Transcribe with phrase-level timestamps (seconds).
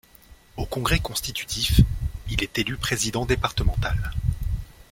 [0.57, 1.79] Au congrès constitutif,
[2.31, 4.09] il est élu président départemental.